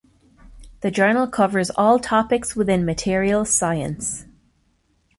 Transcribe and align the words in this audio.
The 0.79 0.89
journal 0.89 1.27
covers 1.27 1.69
all 1.69 1.99
topics 1.99 2.55
within 2.55 2.83
materials 2.85 3.51
science. 3.51 4.25